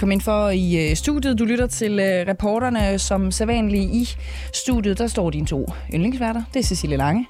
[0.00, 1.38] Velkommen ind for i øh, studiet.
[1.38, 4.16] Du lytter til øh, reporterne som sædvanligt i
[4.54, 4.98] studiet.
[4.98, 6.42] Der står dine to yndlingsværter.
[6.54, 7.26] Det er Cecilie Lange.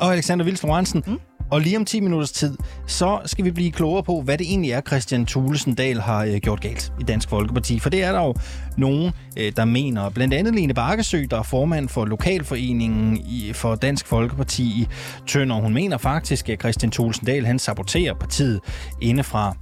[0.00, 1.02] Og Alexander Vils Lorentzen.
[1.06, 1.18] Mm.
[1.50, 2.56] Og lige om 10 minutters tid,
[2.86, 6.36] så skal vi blive klogere på, hvad det egentlig er, Christian Thulesen Dahl har øh,
[6.36, 7.78] gjort galt i Dansk Folkeparti.
[7.78, 8.34] For det er der jo
[8.76, 10.10] nogen, øh, der mener.
[10.10, 14.88] Blandt andet Lene Bakkesø, der er formand for Lokalforeningen i, for Dansk Folkeparti i
[15.26, 15.56] Tønder.
[15.56, 18.60] Hun mener faktisk, at Christian Thulesen Dahl han saboterer partiet
[19.00, 19.56] indefra.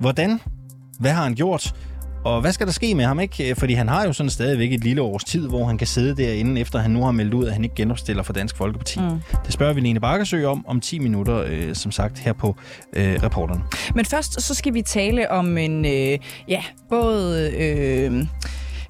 [0.00, 0.40] Hvordan?
[0.98, 1.74] Hvad har han gjort?
[2.24, 3.54] Og hvad skal der ske med ham, ikke?
[3.54, 6.60] Fordi han har jo sådan stadigvæk et lille års tid, hvor han kan sidde derinde,
[6.60, 9.00] efter han nu har meldt ud, at han ikke genopstiller for Dansk Folkeparti.
[9.00, 9.20] Mm.
[9.44, 12.56] Det spørger vi Lene Bakkesø om om 10 minutter, øh, som sagt, her på
[12.92, 13.62] øh, reporteren.
[13.94, 16.18] Men først så skal vi tale om en, øh,
[16.48, 17.52] ja, både...
[17.56, 18.26] Øh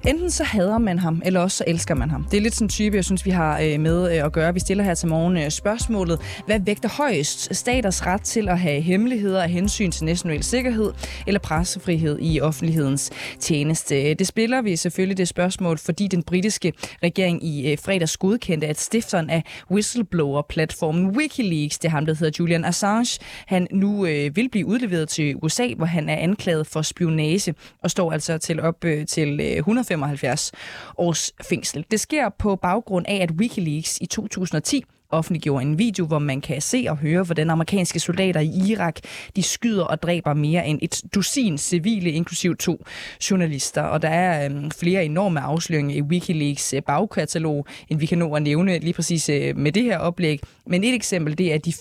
[0.07, 2.23] Enten så hader man ham, eller også så elsker man ham.
[2.31, 4.53] Det er lidt sådan en type, jeg synes, vi har øh, med øh, at gøre.
[4.53, 6.19] Vi stiller her til morgen øh, spørgsmålet.
[6.45, 7.55] Hvad vægter højst?
[7.55, 10.93] Staters ret til at have hemmeligheder af hensyn til national sikkerhed,
[11.27, 14.13] eller pressefrihed i offentlighedens tjeneste?
[14.13, 19.29] Det spiller vi selvfølgelig det spørgsmål, fordi den britiske regering i fredags godkendte, at stifteren
[19.29, 25.09] af whistleblower-platformen Wikileaks, det er ham, der hedder Julian Assange, han nu vil blive udleveret
[25.09, 27.53] til USA, hvor han er anklaget for spionage
[27.83, 30.51] og står altså til op til 100 175
[30.97, 31.85] års fængsel.
[31.91, 36.61] Det sker på baggrund af, at Wikileaks i 2010 offentliggjorde en video, hvor man kan
[36.61, 38.99] se og høre, hvordan amerikanske soldater i Irak
[39.35, 42.85] de skyder og dræber mere end et dusin civile, inklusiv to
[43.29, 43.81] journalister.
[43.81, 48.33] Og der er øhm, flere enorme afsløringer i Wikileaks øh, bagkatalog, end vi kan nå
[48.33, 50.39] at nævne lige præcis øh, med det her oplæg.
[50.67, 51.73] Men et eksempel, det er de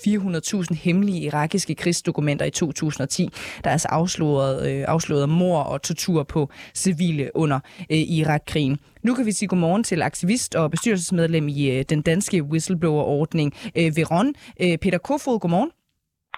[0.71, 3.29] 400.000 hemmelige irakiske krigsdokumenter i 2010,
[3.65, 8.79] der er altså afsløret, øh, afsløret mor og tortur på civile under øh, Irak-krigen.
[9.03, 13.97] Nu kan vi sige godmorgen til aktivist og bestyrelsesmedlem i øh, den danske whistleblower-ordning, øh,
[13.97, 14.35] Veron.
[14.63, 15.71] Øh, Peter Kofod, godmorgen.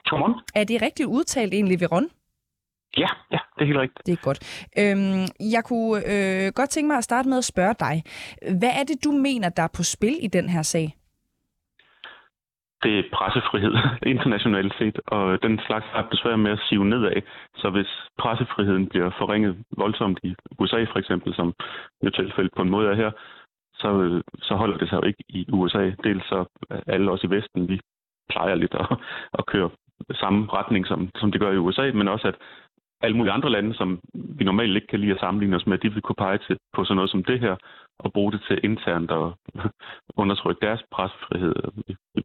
[0.04, 0.34] Godmorgen.
[0.54, 2.08] Er det rigtigt udtalt egentlig, Veron?
[2.96, 4.06] Ja, ja, det er helt rigtigt.
[4.06, 4.66] Det er godt.
[4.78, 8.02] Øhm, jeg kunne øh, godt tænke mig at starte med at spørge dig.
[8.58, 10.96] Hvad er det, du mener, der er på spil i den her sag?
[12.82, 13.74] Det er pressefrihed
[14.14, 17.22] internationalt set, og den slags har besvær med at sive nedad.
[17.56, 21.54] Så hvis pressefriheden bliver forringet voldsomt i USA for eksempel, som
[22.04, 23.10] jo tilfældet på en måde er her,
[23.74, 25.90] så, så holder det sig jo ikke i USA.
[26.04, 26.44] Dels så
[26.86, 27.80] alle os i Vesten, vi
[28.30, 28.86] plejer lidt at,
[29.38, 29.70] at køre
[30.12, 32.36] samme retning, som, som det gør i USA, men også at
[33.02, 35.92] alle mulige andre lande, som vi normalt ikke kan lide at sammenligne os med, de
[35.92, 37.56] vil kunne pege til på sådan noget som det her,
[38.04, 39.26] at bruge det til internt at
[40.22, 41.54] undertrykke deres pressefrihed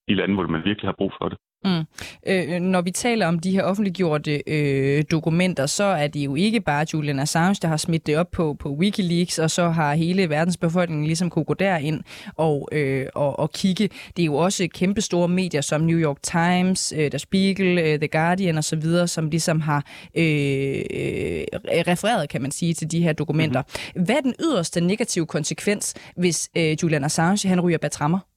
[0.08, 1.38] i lande, hvor man virkelig har brug for det.
[1.66, 1.84] Mm.
[2.28, 6.62] Øh, når vi taler om de her offentliggjorte øh, dokumenter, så er det jo ikke
[6.62, 10.30] bare Julian Assange, der har smidt det op på, på Wikileaks, og så har hele
[10.30, 12.02] verdens befolkning ligesom kunne gå derind
[12.36, 13.90] og, øh, og, og kigge.
[14.18, 18.00] Det er jo også kæmpe store medier som New York Times, øh, Der Spiegel, øh,
[18.00, 21.44] The Guardian osv., som ligesom har øh, øh,
[21.88, 23.62] refereret, kan man sige, til de her dokumenter.
[23.62, 24.06] Mm-hmm.
[24.06, 28.35] Hvad er den yderste negative konsekvens, hvis øh, Julian Assange han ryger bag trammer?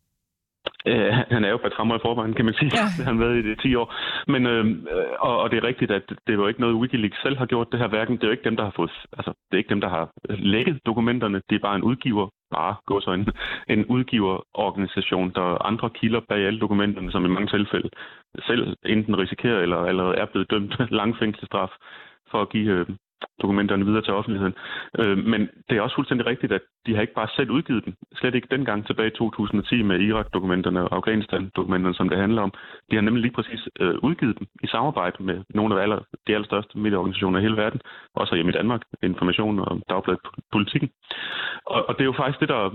[0.88, 2.70] Øh, han er jo patrammer i forvejen, kan man sige.
[2.74, 2.86] Ja.
[3.06, 3.94] Han har været i det 10 år.
[4.32, 4.64] Men, øh,
[5.20, 7.68] og, og det er rigtigt, at det er jo ikke noget, Wikileaks selv har gjort
[7.72, 8.16] det her hverken.
[8.16, 10.10] Det er jo ikke dem, der har fået, altså, det er ikke dem, der har
[10.28, 11.42] lækket dokumenterne.
[11.50, 13.28] Det er bare en udgiver, bare gå så en,
[13.68, 17.88] en udgiverorganisation, der er andre kilder bag alle dokumenterne, som i mange tilfælde
[18.46, 21.70] selv enten risikerer eller allerede er blevet dømt lang fængselsstraf
[22.30, 22.86] for at give øh,
[23.42, 24.54] dokumenterne videre til offentligheden.
[24.98, 27.94] Øh, men det er også fuldstændig rigtigt, at de har ikke bare selv udgivet dem.
[28.14, 32.52] Slet ikke dengang tilbage i 2010 med Irak-dokumenterne og Afghanistan-dokumenterne, som det handler om.
[32.90, 36.34] De har nemlig lige præcis øh, udgivet dem i samarbejde med nogle af aller, de
[36.34, 37.80] allerstørste medieorganisationer i hele verden,
[38.14, 40.20] også hjemme i Danmark, Information og Dagbladet
[40.52, 40.90] Politikken.
[41.66, 42.70] Og, og det er jo faktisk det, der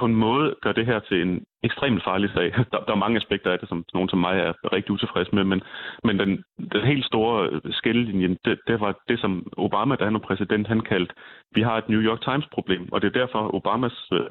[0.00, 2.48] på en måde gør det her til en ekstremt farlig sag.
[2.72, 5.44] Der, der er mange aspekter af det, som nogen som mig er rigtig utilfreds med,
[5.44, 5.60] men,
[6.04, 6.44] men den,
[6.74, 10.80] den helt store skillelinje, det, det var det, som Obama, da han var præsident, han
[10.80, 11.14] kaldte,
[11.54, 14.26] vi har et New York Times-problem, og det er derfor Obamas øh,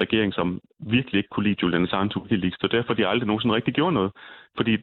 [0.00, 3.74] regering, som virkelig ikke kunne lide Julian Assange Wikileaks, så derfor de aldrig nogensinde rigtig
[3.74, 4.12] gjorde noget.
[4.56, 4.76] Fordi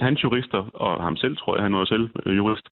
[0.00, 2.68] hans jurister, og ham selv tror jeg, han var selv øh, jurist,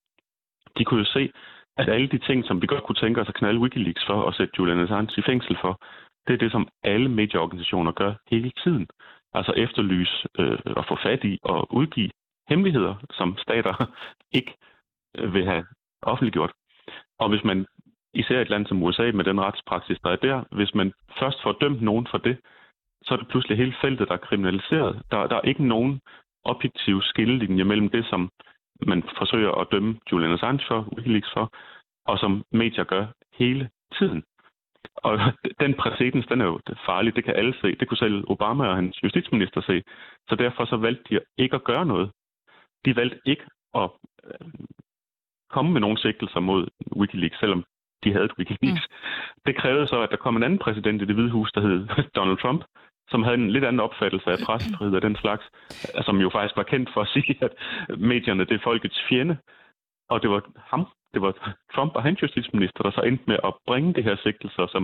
[0.78, 1.32] de kunne jo se,
[1.76, 4.34] at alle de ting, som vi godt kunne tænke os at knalde Wikileaks for og
[4.34, 5.80] sætte Julian Assange i fængsel for,
[6.26, 8.86] det er det, som alle medieorganisationer gør hele tiden.
[9.34, 12.10] Altså efterlyse øh, og få fat i og udgive
[12.48, 13.74] hemmeligheder, som stater
[14.38, 14.54] ikke
[15.18, 15.64] øh, vil have
[16.02, 16.52] offentliggjort.
[17.18, 17.66] Og hvis man,
[18.14, 21.52] især et land som USA med den retspraksis, der er der, hvis man først får
[21.52, 22.36] dømt nogen for det,
[23.02, 25.02] så er det pludselig hele feltet, der er kriminaliseret.
[25.10, 26.00] Der, der er ikke nogen
[26.44, 28.30] objektiv skillelinje mellem det, som
[28.86, 31.52] man forsøger at dømme Julian Assange for, Wikileaks for,
[32.06, 33.06] og som medier gør
[33.38, 34.24] hele tiden.
[35.04, 35.18] Og
[35.62, 37.76] den præcedens, den er jo farlig, det kan alle se.
[37.80, 39.82] Det kunne selv Obama og hans justitsminister se.
[40.28, 42.10] Så derfor så valgte de ikke at gøre noget.
[42.84, 43.90] De valgte ikke at
[44.24, 44.48] øh,
[45.50, 47.64] komme med nogle sigtelser mod Wikileaks, selvom
[48.04, 48.84] de havde et Wikileaks.
[48.90, 48.94] Mm.
[49.46, 51.88] Det krævede så, at der kom en anden præsident i det hvide hus, der hed
[52.16, 52.64] Donald Trump,
[53.08, 55.44] som havde en lidt anden opfattelse af pressefrihed og den slags,
[56.06, 57.52] som jo faktisk var kendt for at sige, at
[57.98, 59.36] medierne det er folkets fjende.
[60.08, 61.32] Og det var ham, det var
[61.74, 64.82] Trump og hans justitsminister, der så endte med at bringe det her sigtelser, som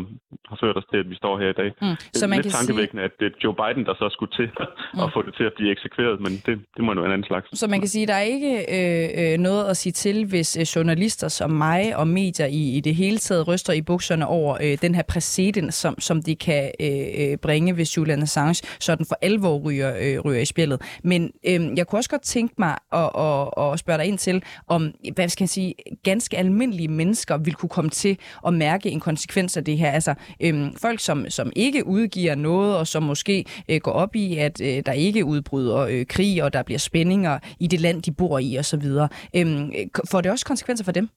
[0.50, 1.70] har ført os til, at vi står her i dag.
[1.82, 1.96] Mm.
[2.18, 3.10] Så man det er lidt tankevækkende, sige...
[3.10, 4.48] at det er Joe Biden, der så skulle til
[4.94, 5.00] mm.
[5.04, 7.46] at få det til at blive eksekveret, men det, det må jo en anden slags.
[7.62, 10.50] Så man kan sige, at der er ikke øh, øh, noget at sige til, hvis
[10.60, 14.52] øh, journalister som mig og medier i, i det hele taget ryster i bukserne over
[14.64, 19.06] øh, den her præcedens, som, som de kan øh, øh, bringe, hvis Julian Assange sådan
[19.06, 20.98] for alvor ryger, øh, ryger i spillet.
[21.04, 24.42] Men øh, jeg kunne også godt tænke mig at, at, at spørge dig ind til,
[24.68, 25.74] om, hvad skal jeg sige,
[26.04, 29.90] ganske almindelige mennesker vil kunne komme til at mærke en konsekvens af det her.
[29.90, 30.14] Altså
[30.44, 34.60] øhm, folk, som, som ikke udgiver noget, og som måske øh, går op i, at
[34.60, 38.38] øh, der ikke udbryder øh, krig, og der bliver spændinger i det land, de bor
[38.38, 38.86] i osv.
[39.36, 39.72] Øhm,
[40.10, 41.08] får det også konsekvenser for dem?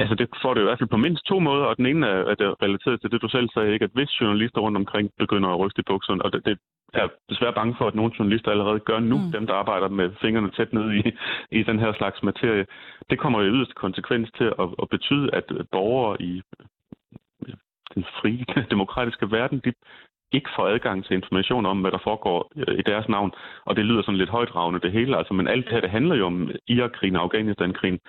[0.00, 2.20] Altså, det får det i hvert fald på mindst to måder, og den ene er,
[2.30, 3.84] at det er relateret til det, du selv sagde, ikke?
[3.84, 6.58] at hvis journalister rundt omkring begynder at ryste i bukserne, og det, det
[6.94, 9.32] er desværre bange for, at nogle journalister allerede gør nu, mm.
[9.32, 11.02] dem der arbejder med fingrene tæt ned i,
[11.50, 12.66] i den her slags materie,
[13.10, 16.42] det kommer i yderste konsekvens til at, at betyde, at borgere i
[17.94, 18.44] den frie,
[18.74, 19.72] demokratiske verden, de
[20.32, 23.32] ikke får adgang til information om, hvad der foregår i deres navn.
[23.64, 25.16] Og det lyder sådan lidt højdragende det hele.
[25.16, 28.00] Altså, men alt det her, det handler jo om Irak-krigen og Afghanistan-krigen,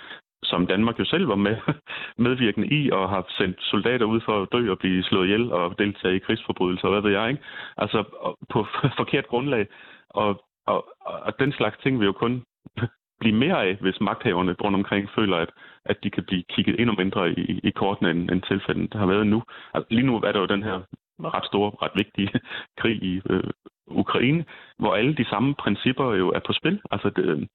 [0.43, 1.57] som Danmark jo selv var med,
[2.25, 5.75] medvirkende i, og har sendt soldater ud for at dø og blive slået ihjel og
[5.79, 7.43] deltage i krigsforbrydelser, hvad ved jeg, ikke?
[7.77, 8.03] Altså
[8.49, 8.67] på
[9.01, 9.67] forkert grundlag.
[10.09, 12.43] Og, og, og den slags ting vil jo kun
[13.21, 15.49] blive mere af, hvis magthaverne rundt omkring føler, at,
[15.85, 19.27] at de kan blive kigget endnu mindre i, i kortene, end, end tilfældet har været
[19.27, 19.43] nu.
[19.73, 20.81] Altså, lige nu er der jo den her
[21.23, 22.39] ret store, ret vigtige
[22.79, 23.43] krig i øh,
[23.87, 24.45] Ukraine,
[24.77, 26.81] hvor alle de samme principper jo er på spil.
[26.91, 27.47] Altså, det,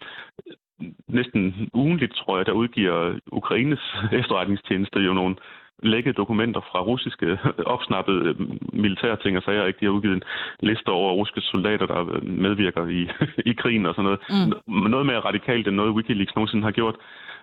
[1.09, 5.37] næsten ugenligt, tror jeg, der udgiver Ukraines efterretningstjeneste jo nogle
[5.83, 8.35] lækkede dokumenter fra russiske opsnappede
[8.73, 9.67] militære ting og sager.
[9.67, 9.81] Ikke?
[9.81, 10.23] De har udgivet en
[10.61, 13.09] liste over russiske soldater, der medvirker i,
[13.51, 14.21] i krigen og sådan noget.
[14.67, 14.91] Mm.
[14.91, 16.97] Noget mere radikalt end noget Wikileaks nogensinde har gjort.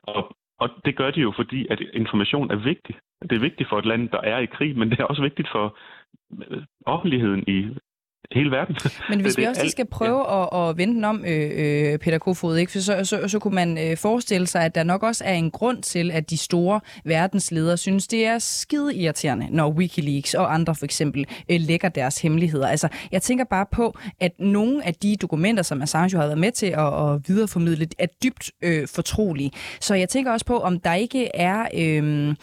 [0.04, 2.96] Og, og det gør de jo, fordi at information er vigtig.
[3.22, 5.50] Det er vigtigt for et land, der er i krig, men det er også vigtigt
[5.52, 5.78] for
[6.86, 7.70] offentligheden i
[8.32, 8.76] hele verden.
[9.10, 10.66] Men hvis vi også alt, skal prøve ja.
[10.66, 12.72] at, at vende den om, øh, øh, Peter Kofod, ikke?
[12.72, 15.52] For så, så, så kunne man øh, forestille sig, at der nok også er en
[15.52, 20.76] grund til, at de store verdensledere synes, det er skide irriterende, når Wikileaks og andre
[20.76, 22.68] for eksempel øh, lægger deres hemmeligheder.
[22.68, 26.52] Altså, jeg tænker bare på, at nogle af de dokumenter, som Assange har været med
[26.52, 29.52] til at, at videreformidle, er dybt øh, fortrolige.
[29.80, 32.36] Så jeg tænker også på, om der ikke er øh, en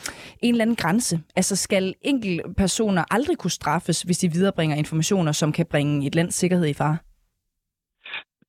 [0.42, 1.20] eller anden grænse.
[1.36, 6.14] Altså, skal enkelte personer aldrig kunne straffes, hvis de viderebringer informationer, som kan bringe et
[6.14, 6.98] lands sikkerhed i fare?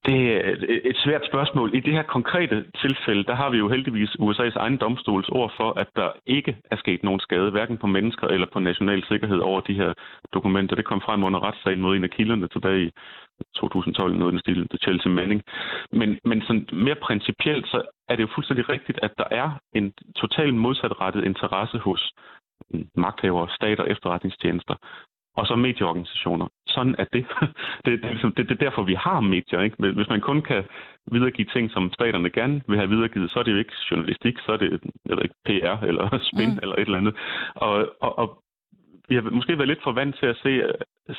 [0.06, 0.56] Det er
[0.92, 1.76] et svært spørgsmål.
[1.76, 5.80] I det her konkrete tilfælde, der har vi jo heldigvis USA's egen domstols ord for,
[5.80, 9.62] at der ikke er sket nogen skade, hverken på mennesker eller på national sikkerhed over
[9.62, 9.94] de her
[10.34, 10.76] dokumenter.
[10.76, 12.92] Det kom frem under retssagen mod en af kilderne tilbage i
[13.56, 15.42] 2012, noget den stil, til Chelsea Manning.
[15.92, 19.94] Men, men sådan mere principielt, så er det jo fuldstændig rigtigt, at der er en
[20.16, 22.12] totalt modsatrettet interesse hos
[22.96, 24.76] magthavere, stater og efterretningstjenester
[25.38, 26.48] og så medieorganisationer.
[26.68, 27.26] Sådan er det.
[27.86, 29.62] Det, det, det, det, det er derfor, vi har medier.
[29.62, 29.94] Ikke?
[29.94, 30.64] Hvis man kun kan
[31.12, 34.52] videregive ting, som staterne gerne vil have videregivet, så er det jo ikke journalistik, så
[34.52, 36.60] er det jeg ved ikke, PR eller spin mm.
[36.62, 37.16] eller et eller andet.
[37.56, 38.44] Og, og, og
[39.10, 40.52] vi har måske været lidt for vant til at se,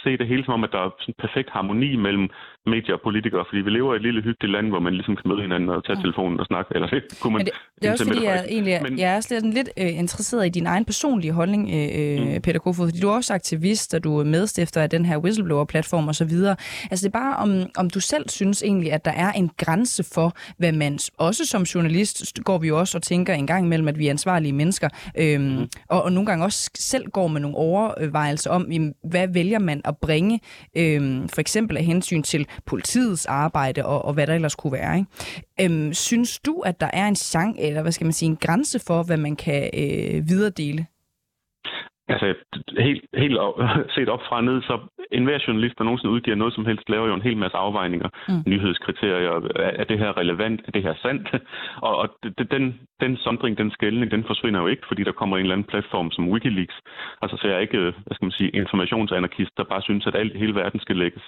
[0.05, 2.29] se det hele som om, at der er sådan perfekt harmoni mellem
[2.67, 5.29] medier og politikere, fordi vi lever i et lille hyggeligt land, hvor man ligesom kan
[5.31, 6.03] møde hinanden og tage ja.
[6.03, 7.41] telefonen og snakke, eller det kunne man...
[7.41, 8.99] Men det, det er også fordi, jeg, egentlig, Men...
[8.99, 12.43] jeg er slet lidt øh, interesseret i din egen personlige holdning, øh, mm.
[12.43, 16.09] Peter Kofod, fordi du er også aktivist, og du er medstifter af den her whistleblower-platform
[16.09, 16.57] og så videre.
[16.91, 20.05] Altså det er bare, om, om du selv synes egentlig, at der er en grænse
[20.15, 23.89] for, hvad man også som journalist går vi jo også og tænker en gang imellem,
[23.89, 25.69] at vi er ansvarlige mennesker, øh, mm.
[25.89, 29.81] og, og nogle gange også selv går med nogle overvejelser om, jamen, hvad vælger man
[29.85, 30.41] at bringe,
[30.77, 34.99] øh, for eksempel af hensyn til politiets arbejde og, og hvad der ellers kunne være.
[34.99, 35.75] Ikke?
[35.75, 38.79] Øh, synes du, at der er en chance, eller hvad skal man sige, en grænse
[38.79, 40.87] for, hvad man kan øh, videredele?
[42.13, 42.35] Altså,
[42.79, 43.39] helt, helt
[43.97, 44.79] set op fra ned, så
[45.13, 48.43] enhver journalist, der nogensinde udgiver noget som helst, laver jo en hel masse afvejninger, mm.
[48.47, 49.41] nyhedskriterier,
[49.81, 51.29] er det her relevant, er det her sandt?
[51.87, 52.09] Og, og
[52.51, 55.71] den, den sondring, den skældning, den forsvinder jo ikke, fordi der kommer en eller anden
[55.73, 56.75] platform som Wikileaks.
[57.23, 60.37] Altså, så jeg er ikke, hvad skal man sige, informationsanarkist, der bare synes, at alt,
[60.37, 61.23] hele verden skal lægges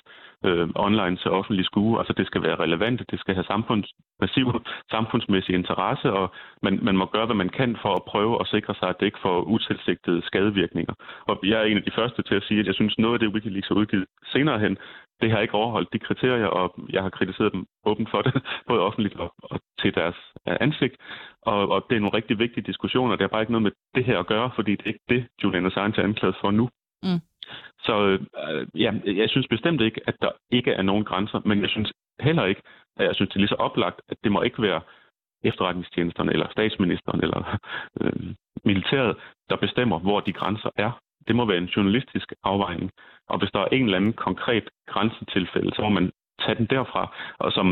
[0.45, 1.99] øh, online til offentlig skue.
[1.99, 3.89] Altså, det skal være relevant, det skal have samfunds,
[4.21, 4.47] massiv
[4.91, 8.75] samfundsmæssig interesse, og man, man må gøre, hvad man kan for at prøve at sikre
[8.75, 10.72] sig, at det ikke får utilsigtede skadevirkninger.
[11.29, 13.21] Og jeg er en af de første til at sige, at jeg synes, noget af
[13.21, 14.77] det, Wikileaks har udgivet senere hen,
[15.21, 18.81] det har ikke overholdt de kriterier, og jeg har kritiseret dem åbent for det, både
[18.81, 20.97] offentligt og, og til deres ansigt.
[21.43, 23.17] Og, og det er nogle rigtig vigtige diskussioner.
[23.17, 25.27] Det har bare ikke noget med det her at gøre, fordi det er ikke det,
[25.43, 26.69] Julian Assange er anklaget for nu.
[27.03, 27.21] Mm.
[27.79, 31.69] Så øh, ja, jeg synes bestemt ikke, at der ikke er nogen grænser, men jeg
[31.69, 32.63] synes heller ikke,
[32.97, 34.81] at jeg synes, det er lige så oplagt, at det må ikke være
[35.45, 37.59] efterretningstjenesterne eller statsministeren eller
[38.01, 39.17] øh, militæret,
[39.53, 40.93] der bestemmer, hvor de grænser er.
[41.29, 42.91] Det må være en journalistisk afvejning.
[43.31, 46.07] Og hvis der er en eller anden konkret grænsetilfælde, så må man
[46.43, 47.03] tage den derfra.
[47.39, 47.67] Og som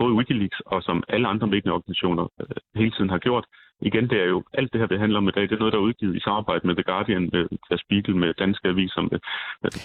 [0.00, 3.44] både Wikileaks og som alle andre medieorganisationer øh, hele tiden har gjort,
[3.80, 5.42] igen, det er jo alt det her, det handler om i dag.
[5.42, 8.34] Det er noget, der er udgivet i samarbejde med The Guardian, med Der Spiegel, med
[8.34, 9.18] danske aviser, med,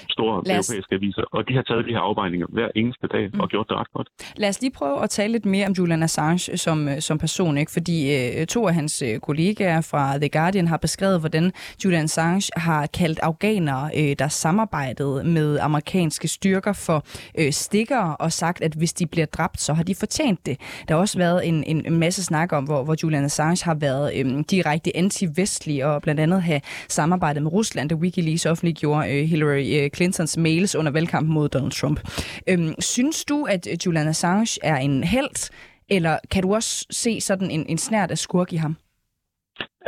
[0.09, 0.47] store os...
[0.47, 1.23] europæiske aviser.
[1.31, 3.39] Og de har taget de her afvejninger hver eneste dag mm.
[3.39, 4.07] og gjort det ret godt.
[4.37, 7.57] Lad os lige prøve at tale lidt mere om Julian Assange som, øh, som person,
[7.57, 7.71] ikke?
[7.71, 11.51] fordi øh, to af hans øh, kollegaer fra The Guardian har beskrevet, hvordan
[11.85, 16.97] Julian Assange har kaldt afghanere, øh, der samarbejdede med amerikanske styrker for
[17.39, 20.57] øh, stikker og sagt, at hvis de bliver dræbt, så har de fortjent det.
[20.87, 24.15] Der har også været en, en masse snak om, hvor, hvor Julian Assange har været
[24.15, 29.83] øhm, direkte anti-vestlige og blandt andet have samarbejdet med Rusland, da Wikileaks offentliggjorde øh, Hillary
[29.83, 31.99] øh, Clintons mails under valgkampen mod Donald Trump.
[32.47, 35.51] Øhm, synes du, at øh, Julian Assange er en held,
[35.89, 38.75] eller kan du også se sådan en, en snært af skurk i ham?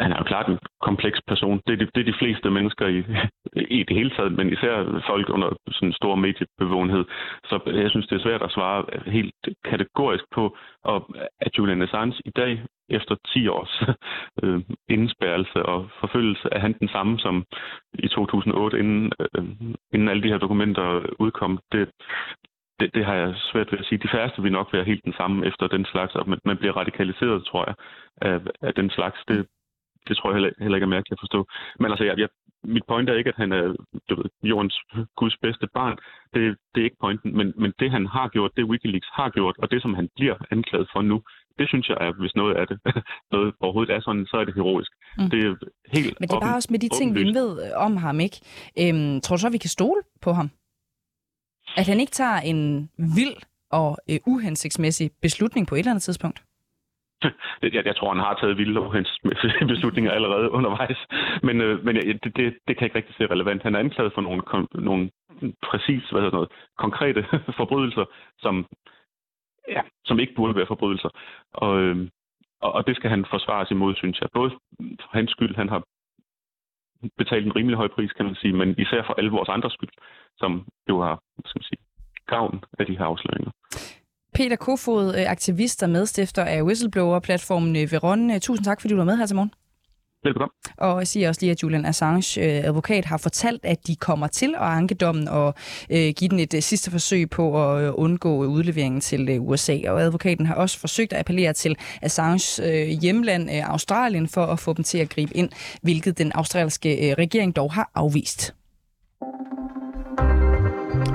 [0.01, 1.61] Han er jo klart en kompleks person.
[1.67, 2.99] Det er de, det er de fleste mennesker i,
[3.79, 7.05] i det hele taget, men især folk under sådan en stor mediebevågenhed.
[7.43, 12.21] Så jeg synes, det er svært at svare helt kategorisk på, og at Julian Assange
[12.25, 13.83] i dag, efter 10 års
[14.43, 17.45] øh, indspærrelse og forfølgelse, er han den samme som
[17.93, 19.43] i 2008, inden, øh,
[19.93, 21.59] inden alle de her dokumenter udkom.
[21.71, 21.89] Det,
[22.79, 24.03] det, det har jeg svært ved at sige.
[24.03, 27.45] De færreste vil nok være helt den samme efter den slags, og man bliver radikaliseret,
[27.45, 27.75] tror jeg,
[28.21, 29.19] af, af den slags.
[29.27, 29.47] Det,
[30.11, 31.39] det tror jeg heller, heller ikke er mærkeligt at forstå.
[31.81, 32.29] Men altså, jeg, jeg,
[32.75, 33.63] mit point er ikke, at han er
[34.09, 34.75] du ved, jordens
[35.19, 35.95] Guds bedste barn.
[36.33, 36.41] Det,
[36.71, 37.29] det er ikke pointen.
[37.37, 40.37] Men, men det, han har gjort, det Wikileaks har gjort, og det, som han bliver
[40.51, 41.17] anklaget for nu,
[41.59, 42.77] det synes jeg er, hvis noget af det
[43.33, 44.91] noget overhovedet er sådan, så er det heroisk.
[45.17, 45.29] Mm.
[45.29, 45.55] Det er
[45.95, 48.37] helt Men det er bare også med de ting, vi ved om ham, ikke?
[48.81, 50.49] Øhm, tror du så, vi kan stole på ham?
[51.77, 53.37] At han ikke tager en vild
[53.71, 56.43] og øh, uhensigtsmæssig beslutning på et eller andet tidspunkt?
[57.75, 60.97] jeg, jeg tror, han har taget vilde uhensigtsmæssige beslutninger allerede undervejs.
[61.43, 63.63] Men, øh, men øh, det, det, det kan ikke rigtig se relevant.
[63.63, 64.41] Han er anklaget for nogle,
[64.73, 65.11] nogle
[65.69, 67.25] præcis hvad noget, konkrete
[67.59, 68.05] forbrydelser,
[68.39, 68.65] som,
[69.69, 71.09] ja, som ikke burde være forbrydelser.
[71.53, 72.07] Og, øh,
[72.61, 74.29] og, og det skal han forsvares imod, synes jeg.
[74.33, 74.49] Både
[74.79, 75.83] for hans skyld, han har
[77.17, 79.89] betalt en rimelig høj pris, kan man sige, men især for alle vores andre skyld,
[80.37, 81.81] som jo har skal man sige,
[82.27, 83.51] gavn af de her afsløringer.
[84.33, 88.31] Peter Kofod, øh, aktivist og medstifter af whistleblower-platformen øh, Veron.
[88.31, 89.51] Øh, tusind tak, fordi du var med her til morgen.
[90.23, 90.51] Velbekomme.
[90.77, 94.55] Og jeg siger også lige, at Julian Assange, advokat, har fortalt, at de kommer til
[94.55, 95.53] at anke dommen og
[95.89, 99.77] øh, give den et sidste forsøg på at undgå udleveringen til USA.
[99.87, 104.59] Og advokaten har også forsøgt at appellere til Assange øh, hjemland øh, Australien for at
[104.59, 105.49] få dem til at gribe ind,
[105.81, 108.53] hvilket den australske øh, regering dog har afvist.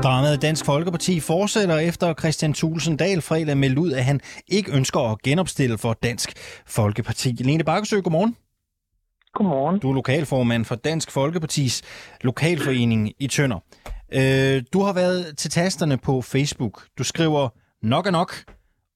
[0.06, 5.00] Dramaet Dansk Folkeparti fortsætter efter Christian Thulesen Dahl fredag meldte ud, at han ikke ønsker
[5.00, 6.32] at genopstille for Dansk
[6.66, 7.28] Folkeparti.
[7.28, 8.36] Lene Bakkesø, godmorgen.
[9.34, 9.80] Godmorgen.
[9.80, 11.82] Du er lokalformand for Dansk Folkepartis
[12.20, 13.58] lokalforening i Tønder.
[14.12, 16.86] Øh, du har været til tasterne på Facebook.
[16.98, 17.48] Du skriver
[17.82, 18.34] nok er nok,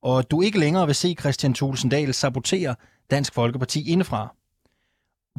[0.02, 2.75] og du ikke længere vil se Christian Thulesen Dahl sabotere
[3.11, 4.35] Dansk Folkeparti indefra.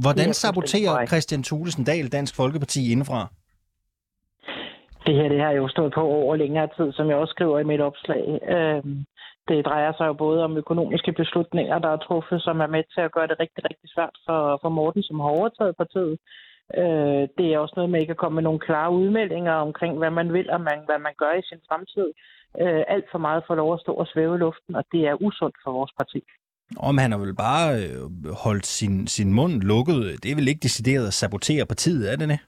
[0.01, 3.33] Hvordan saboterer Christian Thulesen Dahl Dansk Folkeparti indefra?
[5.05, 7.69] Det her det har jo stået på over længere tid, som jeg også skriver i
[7.71, 8.39] mit opslag.
[8.55, 9.05] Øhm,
[9.47, 13.01] det drejer sig jo både om økonomiske beslutninger, der er truffet, som er med til
[13.01, 16.17] at gøre det rigtig, rigtig svært for, for Morten, som har overtaget partiet.
[16.81, 20.11] Øh, det er også noget med ikke at komme med nogle klare udmeldinger omkring, hvad
[20.19, 22.07] man vil og man, hvad man gør i sin fremtid.
[22.61, 25.21] Øh, alt for meget får lov at stå og svæve i luften, og det er
[25.27, 26.21] usundt for vores parti.
[26.77, 30.23] Om han har vel bare øh, holdt sin, sin mund lukket.
[30.23, 32.39] Det er vel ikke decideret at sabotere partiet, er det det?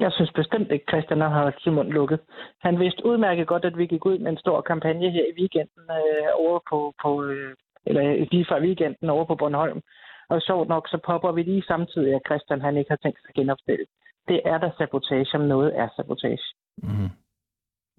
[0.00, 2.20] Jeg synes bestemt ikke, Christian har holdt sin mund lukket.
[2.60, 5.84] Han vidste udmærket godt, at vi gik ud med en stor kampagne her i weekenden
[6.00, 7.54] øh, over på, på øh,
[7.86, 9.80] eller lige fra weekenden over på Bornholm.
[10.28, 13.28] Og sjovt nok, så popper vi lige samtidig, at Christian han ikke har tænkt sig
[13.28, 13.86] at genopstille.
[14.28, 16.46] Det er der sabotage, om noget er sabotage.
[16.82, 17.10] Mm.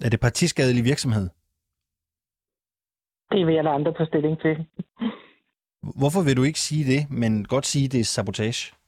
[0.06, 1.30] Er det partiskadelig virksomhed?
[3.32, 4.66] Det vil jeg lade andre på stilling til.
[6.00, 8.81] Hvorfor vil du ikke sige det, men godt sige, det er sabotage?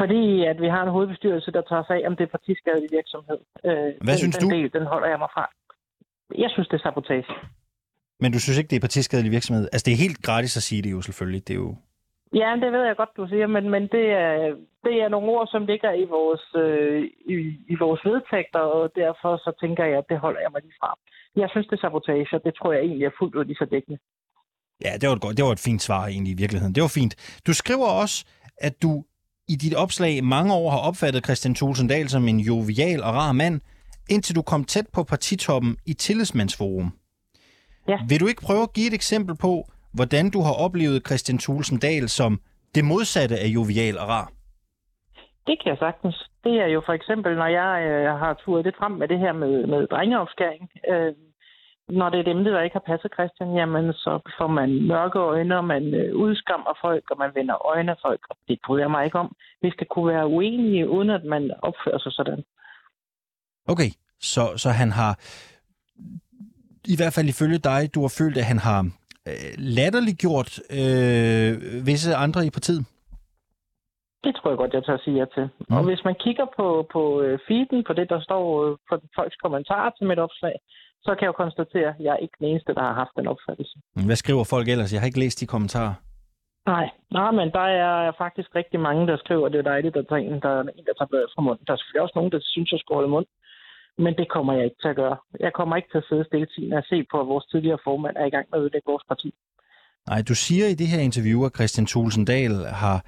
[0.00, 3.38] Fordi at vi har en hovedbestyrelse, der tager sig af, om det er partiskadelig virksomhed.
[3.64, 3.72] Øh,
[4.06, 4.56] Hvad den, synes den du?
[4.56, 5.44] Del, den holder jeg mig fra.
[6.38, 7.24] Jeg synes, det er sabotage.
[8.20, 9.64] Men du synes ikke, det er partiskadelig virksomhed?
[9.72, 11.48] Altså, det er helt gratis at sige det jo selvfølgelig.
[11.48, 11.76] Det er jo...
[12.34, 15.46] Ja, det ved jeg godt, du siger, men, men det, er, det er nogle ord,
[15.46, 17.02] som ligger i vores, øh,
[17.34, 17.34] i,
[17.72, 20.90] i vores vedtægter, og derfor så tænker jeg, at det holder jeg mig lige fra.
[21.36, 23.66] Jeg synes, det er sabotage, og det tror jeg egentlig er fuldt ud lige så
[23.74, 23.98] dækkende.
[24.84, 26.74] Ja, det var, et godt, det var et fint svar egentlig i virkeligheden.
[26.74, 27.40] Det var fint.
[27.46, 28.16] Du skriver også,
[28.58, 29.04] at du
[29.48, 33.60] i dit opslag mange år har opfattet Christian Tulsendal som en jovial og rar mand,
[34.10, 36.92] indtil du kom tæt på partitoppen i Tillidsmandsforum.
[37.88, 37.98] Ja.
[38.08, 39.52] Vil du ikke prøve at give et eksempel på,
[39.94, 42.40] hvordan du har oplevet Christian Tulsendal som
[42.74, 44.26] det modsatte af jovial og rar?
[45.46, 46.30] Det kan jeg sagtens.
[46.44, 49.32] Det er jo for eksempel, når jeg øh, har turet lidt frem med det her
[49.32, 50.70] med, med drengeopskæring.
[50.90, 51.12] Øh,
[51.88, 55.56] når det er dem, der ikke har passet Christian, jamen så får man mørke øjne,
[55.56, 58.90] og man øh, udskammer folk, og man vender øjne af folk, og det bryder jeg
[58.90, 59.36] mig ikke om.
[59.62, 62.44] Vi skal kunne være uenige, uden at man opfører sig sådan.
[63.68, 63.90] Okay,
[64.20, 65.12] så, så han har,
[66.94, 68.80] i hvert fald ifølge dig, du har følt, at han har
[69.28, 70.50] øh, latterliggjort
[70.80, 71.52] øh,
[71.86, 72.86] visse andre i partiet?
[74.24, 75.48] Det tror jeg godt, jeg tør sige ja til.
[75.68, 75.76] Mm.
[75.76, 78.42] Og hvis man kigger på, på øh, feeden, på det, der står
[78.88, 80.56] på folks kommentarer til mit opslag,
[81.06, 83.26] så kan jeg jo konstatere, at jeg er ikke den eneste, der har haft den
[83.32, 83.74] opfattelse.
[84.08, 84.92] Hvad skriver folk ellers?
[84.92, 85.94] Jeg har ikke læst de kommentarer.
[86.74, 86.86] Nej,
[87.18, 90.16] nej, men der er faktisk rigtig mange, der skriver, at det er dejligt, at der
[90.16, 91.64] er en, der, er en, der tager bladet fra munden.
[91.66, 93.26] Der er selvfølgelig også nogen, der synes, jeg skåret mund.
[94.04, 95.16] Men det kommer jeg ikke til at gøre.
[95.40, 98.16] Jeg kommer ikke til at sidde stille tiden og se på, at vores tidligere formand
[98.16, 99.34] er i gang med at ødelægge vores parti.
[100.10, 102.98] Nej, du siger i det her interview, at Christian Tulsendal har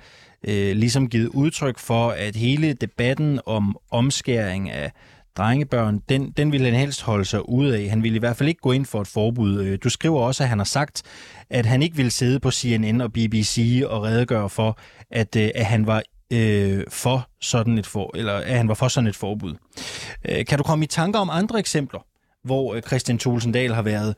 [0.51, 4.89] øh, ligesom givet udtryk for, at hele debatten om omskæring af
[5.39, 7.89] drengebørn, den, den ville han helst holde sig ud af.
[7.89, 9.61] Han ville i hvert fald ikke gå ind for et forbud.
[9.61, 11.03] Øh, du skriver også, at han har sagt,
[11.51, 14.79] at han ikke ville sidde på CNN og BBC og redegøre for,
[15.11, 16.03] at, øh, at han var
[16.33, 19.55] øh, for sådan et for, eller at han var for sådan et forbud.
[20.29, 22.01] Øh, kan du komme i tanker om andre eksempler,
[22.45, 24.15] hvor øh, Christian Tulsendal har været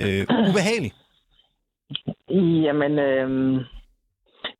[0.00, 0.92] øh, ubehagelig?
[2.66, 3.60] Jamen, øh,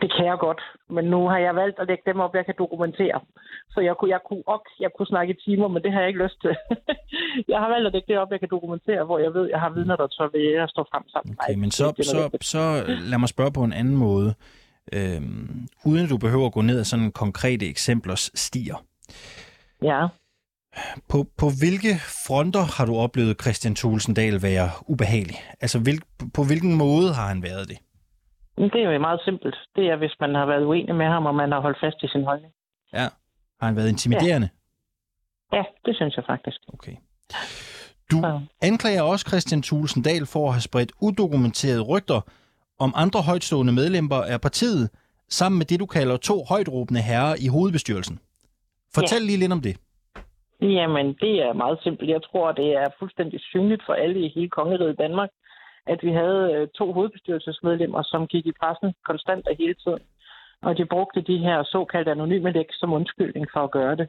[0.06, 0.62] det kan jeg godt,
[0.94, 3.20] men nu har jeg valgt at lægge dem op, jeg kan dokumentere.
[3.72, 6.08] Så jeg kunne, jeg kunne, ok, jeg kunne snakke i timer, men det har jeg
[6.08, 6.54] ikke lyst til.
[7.52, 9.70] jeg har valgt at lægge det op, jeg kan dokumentere, hvor jeg ved, jeg har
[9.70, 11.36] vidner, der tør ved at stå frem sammen.
[11.40, 12.62] Okay, men så, så, så
[13.10, 14.34] lad mig spørge på en anden måde.
[14.92, 18.84] Øhm, uden at du behøver at gå ned ad sådan konkrete eksemplers stier.
[19.82, 20.06] Ja.
[21.08, 21.92] På, på hvilke
[22.26, 25.36] fronter har du oplevet Christian Tulsendal være ubehagelig?
[25.60, 26.00] Altså, hvil,
[26.34, 27.78] på hvilken måde har han været det?
[28.58, 29.56] Det er jo meget simpelt.
[29.76, 32.08] Det er, hvis man har været uenig med ham, og man har holdt fast i
[32.08, 32.52] sin holdning.
[32.92, 33.06] Ja.
[33.60, 34.48] Har han været intimiderende?
[35.52, 36.60] Ja, ja det synes jeg faktisk.
[36.72, 36.96] Okay.
[38.10, 38.38] Du ja.
[38.62, 42.20] anklager også Christian Tulsendal for at have spredt udokumenterede rygter
[42.78, 44.90] om andre højtstående medlemmer af partiet,
[45.28, 48.18] sammen med det, du kalder to højtråbende herrer i hovedbestyrelsen.
[48.94, 49.26] Fortæl ja.
[49.26, 49.76] lige lidt om det.
[50.60, 52.10] Jamen, det er meget simpelt.
[52.10, 55.30] Jeg tror, det er fuldstændig synligt for alle i hele kongeriget Danmark,
[55.86, 60.02] at vi havde øh, to hovedbestyrelsesmedlemmer, som gik i pressen konstant og hele tiden.
[60.62, 64.08] Og de brugte de her såkaldte anonyme læg som undskyldning for at gøre det.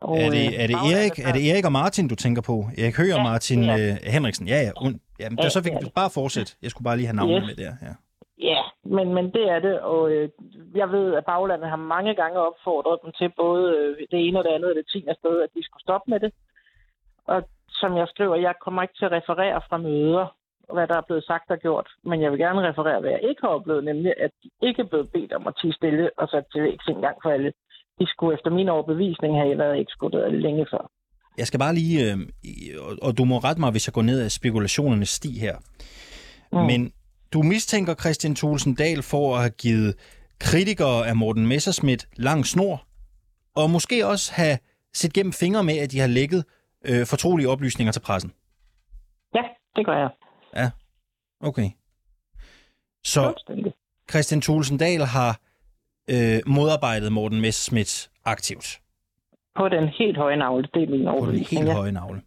[0.00, 2.56] Og, er, det, øh, er, det Erik, er det Erik og Martin, du tænker på?
[2.78, 3.76] Erik Høgh og ja, Martin ja.
[3.78, 4.48] Øh, Henriksen?
[4.48, 4.72] Ja, ja.
[4.84, 5.78] Un, ja men ja, så fik ja.
[6.00, 6.56] bare fortsæt.
[6.62, 7.48] Jeg skulle bare lige have navnet yes.
[7.48, 7.72] med der.
[7.82, 7.94] Ja.
[8.52, 10.28] Ja, men, men det er det, og øh,
[10.74, 14.44] jeg ved, at baglandet har mange gange opfordret dem til både øh, det ene og
[14.44, 16.32] det andet og det tiende sted, at de skulle stoppe med det.
[17.26, 20.26] Og som jeg skriver, jeg kommer ikke til at referere fra møder,
[20.74, 23.40] hvad der er blevet sagt og gjort, men jeg vil gerne referere, hvad jeg ikke
[23.44, 26.44] har oplevet, nemlig at de ikke er blevet bedt om at tige stille og sat
[26.52, 27.52] til væk en gang for alle.
[27.98, 30.90] De skulle efter min overbevisning have været ekskluderet længe før.
[31.38, 32.18] Jeg skal bare lige, øh,
[33.02, 35.56] og du må rette mig, hvis jeg går ned af spekulationernes sti her.
[36.52, 36.58] Mm.
[36.58, 36.92] Men
[37.32, 39.94] du mistænker Christian Thulsen Dahl for at have givet
[40.40, 42.82] kritikere af Morten Messerschmidt lang snor,
[43.56, 44.58] og måske også have
[44.94, 46.44] set gennem fingre med, at de har lægget
[46.88, 48.32] øh, fortrolige oplysninger til pressen.
[49.34, 49.42] Ja,
[49.76, 50.10] det gør jeg.
[50.56, 50.70] Ja,
[51.40, 51.68] okay.
[53.04, 53.20] Så
[54.10, 55.40] Christian Thulsen Dahl har
[56.14, 58.80] øh, modarbejdet Morten Messerschmidt aktivt?
[59.54, 61.48] På den helt høje navle, det er min overbevisning.
[61.48, 62.22] På den helt høje navle.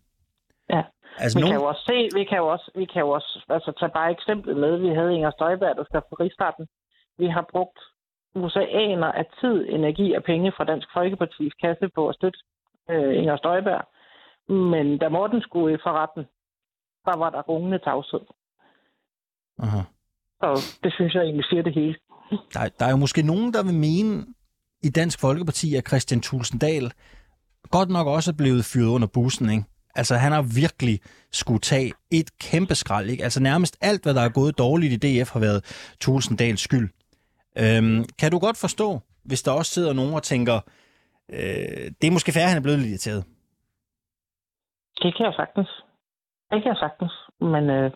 [0.70, 0.84] Ja.
[1.18, 1.54] Altså, vi, nogen...
[1.54, 4.12] kan jo også se, vi kan jo også, vi kan jo også altså, tage bare
[4.12, 6.68] eksemplet med, vi havde Inger Støjberg, der skal på rigsretten.
[7.18, 7.80] Vi har brugt
[8.36, 12.40] oceaner af tid, energi og penge fra Dansk Folkeparti's kasse på at støtte
[12.90, 13.84] øh, Inger Støjberg.
[14.50, 16.24] Men da Morten skulle for retten,
[17.06, 18.20] der var der rungende tavshed.
[19.60, 19.82] Aha.
[20.40, 21.96] Så det synes jeg egentlig siger det hele.
[22.54, 24.26] Der, der er jo måske nogen, der vil mene
[24.84, 26.92] i Dansk Folkeparti, at Christian Tulsendal
[27.72, 29.64] godt nok også er blevet fyret under bussen, ikke?
[29.96, 31.00] Altså, han har virkelig
[31.32, 33.24] skulle tage et kæmpe skrald, ikke?
[33.24, 35.62] Altså, nærmest alt, hvad der er gået dårligt i DF, har været
[36.02, 36.90] Tulsendals skyld.
[37.58, 40.60] Øhm, kan du godt forstå, hvis der også sidder nogen og tænker,
[41.30, 43.24] øh, det er måske færre, han er blevet lidt irriteret?
[45.02, 45.83] Det kan jeg sagtens.
[46.54, 47.14] Det kan jeg sagtens.
[47.54, 47.92] Men øh,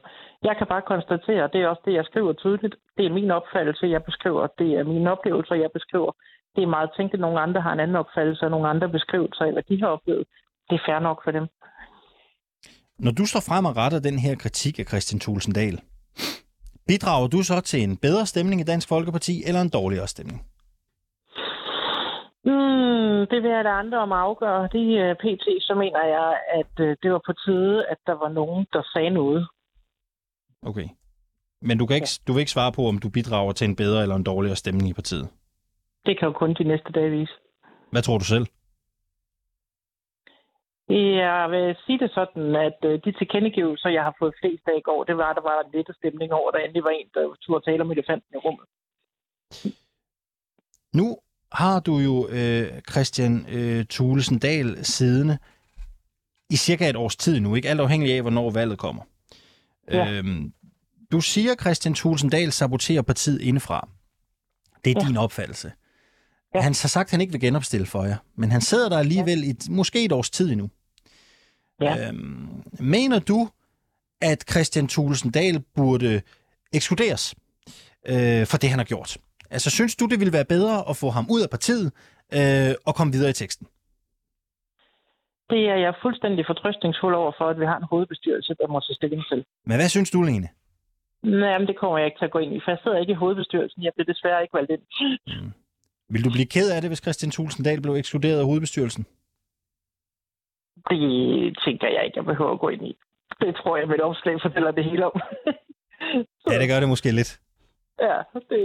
[0.48, 2.76] jeg kan bare konstatere, og det er også det, jeg skriver tydeligt.
[2.98, 4.48] Det er min opfattelse, jeg beskriver.
[4.60, 6.12] Det er mine oplevelser, jeg beskriver.
[6.56, 9.46] Det er meget tænkt, at nogle andre har en anden opfattelse, og nogle andre beskrivelser,
[9.46, 10.26] eller de har oplevet.
[10.70, 11.46] Det er fair nok for dem.
[13.00, 15.80] Når du står frem og retter den her kritik af Christian Tulsendal,
[16.88, 20.46] Bidrager du så til en bedre stemning i Dansk Folkeparti, eller en dårligere stemning?
[22.50, 24.70] Mm, det vil jeg da andre om at afgøre.
[24.76, 25.46] Det uh, pt.
[25.68, 29.10] så mener jeg, at uh, det var på tide, at der var nogen, der sagde
[29.10, 29.48] noget.
[30.62, 30.88] Okay.
[31.62, 34.02] Men du, kan ikke, du vil ikke svare på, om du bidrager til en bedre
[34.02, 35.30] eller en dårligere stemning i partiet?
[36.06, 37.34] Det kan jo kun de næste dage vise.
[37.92, 38.46] Hvad tror du selv?
[40.90, 44.82] Jeg vil sige det sådan, at øh, de tilkendegivelser, jeg har fået flest af i
[44.82, 47.36] går, det var, at der var en lette stemning over, der endelig var en, der
[47.42, 48.68] turde tale om elefanten i rummet.
[50.94, 51.18] Nu
[51.52, 55.38] har du jo øh, Christian øh, Thulesen Dahl siddende
[56.50, 59.04] i cirka et års tid nu, ikke alt afhængig af, hvornår valget kommer.
[59.92, 60.12] Ja.
[60.12, 60.54] Øhm,
[61.12, 63.90] du siger, Christian Thulesen Dahl saboterer partiet indefra.
[64.86, 65.08] Det er ja.
[65.08, 65.72] din opfattelse.
[66.56, 66.62] Ja.
[66.62, 69.44] Han har sagt, at han ikke vil genopstille for jer, men han sidder der alligevel
[69.44, 70.70] i måske et års tid endnu.
[71.82, 72.08] Ja.
[72.08, 73.50] Øhm, mener du,
[74.22, 76.22] at Christian Thulesen Dahl burde
[76.74, 77.36] ekskluderes
[78.08, 79.18] øh, for det, han har gjort?
[79.50, 81.88] Altså, synes du, det ville være bedre at få ham ud af partiet
[82.38, 83.68] øh, og komme videre i teksten?
[85.50, 88.96] Det er jeg fuldstændig fortrøstningsfuld over for, at vi har en hovedbestyrelse, der må tage
[88.96, 89.46] stilling til.
[89.66, 90.50] Men hvad synes du, Lene?
[91.24, 93.12] Nej, men det kommer jeg ikke til at gå ind i, for jeg sidder ikke
[93.12, 93.84] i hovedbestyrelsen.
[93.84, 94.84] Jeg bliver desværre ikke valgt ind.
[95.28, 95.52] Mm.
[96.10, 99.04] Vil du blive ked af det, hvis Christian Thulsen Dahl blev ekskluderet af hovedbestyrelsen?
[100.90, 101.00] Det
[101.66, 102.98] tænker jeg ikke, jeg behøver at gå ind i.
[103.42, 105.16] Det tror jeg, mit opslag fortæller det hele om.
[106.52, 107.40] ja, det gør det måske lidt.
[108.02, 108.18] Ja,
[108.50, 108.62] det,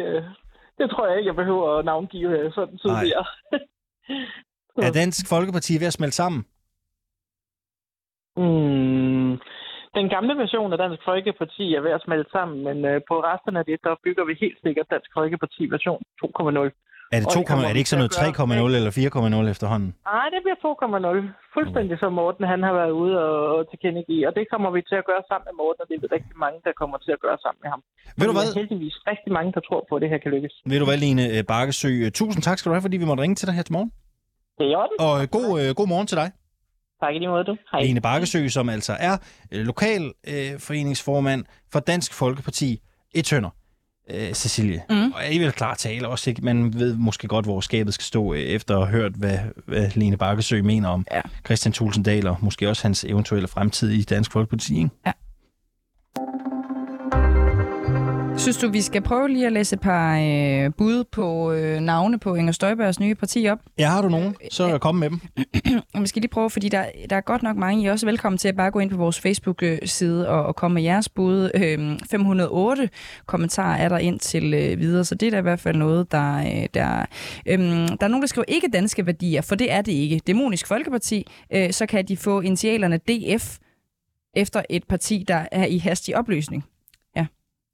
[0.79, 3.27] det tror jeg ikke, jeg behøver at navngive sådan tidligere.
[4.89, 6.45] er Dansk Folkeparti ved at smelte sammen?
[8.37, 9.39] Mm,
[9.95, 13.57] den gamle version af Dansk Folkeparti er ved at smelte sammen, men øh, på resten
[13.57, 16.71] af det, der bygger vi helt sikkert Dansk Folkeparti version 2.0.
[17.15, 18.15] Er det 2, det er det ikke sådan noget
[18.73, 18.93] 3,0 eller
[19.47, 19.91] 4,0 efterhånden?
[20.13, 21.55] Nej, det bliver 2,0.
[21.57, 24.23] Fuldstændig som Morten han har været ude og, og tilkendegive.
[24.29, 26.59] Og det kommer vi til at gøre sammen med Morten, og det er rigtig mange,
[26.67, 27.81] der kommer til at gøre sammen med ham.
[28.19, 28.47] Ved du hvad?
[28.49, 30.55] Der er heldigvis rigtig mange, der tror på, at det her kan lykkes.
[30.71, 31.91] Ved du hvad, Line øh, Bakkesø?
[32.05, 33.91] Øh, tusind tak skal du have, fordi vi måtte ringe til dig her til morgen.
[34.59, 34.97] Det er orden.
[35.07, 36.29] Og øh, god, øh, god morgen til dig.
[37.03, 37.55] Tak i lige måde, du.
[37.73, 37.81] Hej.
[37.87, 39.15] Line Bakkesø, som altså er
[39.71, 42.71] lokal øh, foreningsformand for Dansk Folkeparti
[43.21, 43.53] i Tønder
[44.11, 44.83] øh, Cecilie.
[44.91, 45.13] Mm.
[45.13, 46.45] Og vil klart tale også, ikke?
[46.45, 49.91] Man ved måske godt, hvor skabet skal stå, øh, efter at have hørt, hvad, hvad
[49.95, 51.21] Lene Bakkesø mener om ja.
[51.45, 54.77] Christian Tulsendal, og måske også hans eventuelle fremtid i Dansk Folkeparti.
[54.77, 54.91] Ikke?
[55.07, 55.13] Ja.
[58.43, 62.19] Synes du, vi skal prøve lige at læse et par øh, bud på øh, navne
[62.19, 63.59] på Inger Støjbergs nye parti op?
[63.79, 64.37] Ja, har du nogen?
[64.51, 65.21] Så er kom med dem.
[66.03, 67.83] vi skal lige prøve, fordi der, der er godt nok mange.
[67.83, 70.75] I er også velkommen til at bare gå ind på vores Facebook-side og, og komme
[70.75, 71.51] med jeres bud.
[71.55, 72.91] Øh, 508
[73.27, 76.13] kommentarer er der ind til øh, videre, så det er da i hvert fald noget,
[76.13, 76.39] der...
[76.39, 77.07] Øh, der,
[77.47, 80.21] øh, der er nogen, der skriver ikke danske værdier, for det er det ikke.
[80.27, 83.59] Demonisk Folkeparti, øh, så kan de få initialerne DF
[84.37, 86.65] efter et parti, der er i hastig opløsning.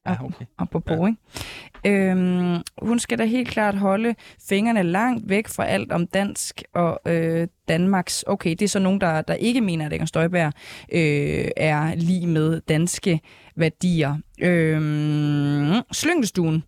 [0.07, 0.45] Ja, okay.
[0.59, 1.07] Apropos, ja.
[1.07, 2.11] ikke?
[2.11, 4.15] Øhm, hun skal da helt klart holde
[4.49, 8.25] fingrene langt væk fra alt om dansk og øh, Danmarks.
[8.27, 10.53] Okay, det er så nogen, der, der ikke mener, at Inger Støjberg
[10.93, 13.21] øh, er lige med danske
[13.57, 14.17] værdier.
[14.41, 16.65] Øhm, Slyngelstuen.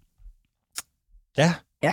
[1.38, 1.54] Ja.
[1.82, 1.92] Ja.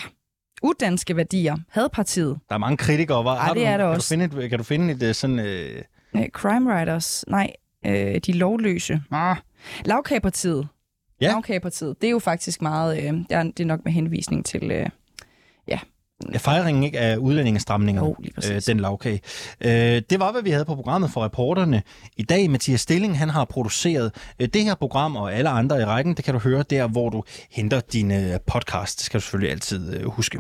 [0.64, 1.58] Udanske værdier.
[1.70, 2.38] Hadpartiet.
[2.50, 3.26] Der er mange kritikere.
[3.26, 4.16] Var, ja, det er der også.
[4.18, 5.40] Kan du finde et, kan du finde et øh, sådan...
[5.40, 5.84] Øh...
[6.32, 7.26] Crime Writers.
[7.28, 7.52] Nej,
[7.86, 9.02] øh, de lovløse.
[9.12, 9.36] Ah.
[9.86, 10.68] Lavkagerpartiet.
[11.22, 11.28] Ja.
[11.28, 12.02] Lavkagepartiet.
[12.02, 14.90] Det er jo faktisk meget, øh, det er nok med henvisning til, øh,
[15.68, 15.80] ja,
[16.34, 18.16] Ja, fejringen ikke af udlændingestramninger, oh,
[18.52, 19.22] øh, den lavkage.
[19.62, 21.84] Øh, det var, hvad vi havde på programmet for reporterne
[22.18, 22.50] i dag.
[22.50, 26.14] Mathias Stilling, han har produceret øh, det her program og alle andre i rækken.
[26.14, 29.00] Det kan du høre der, hvor du henter dine podcast.
[29.00, 30.40] Det skal du selvfølgelig altid øh, huske.